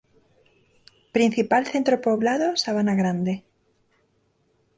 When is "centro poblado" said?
1.73-2.47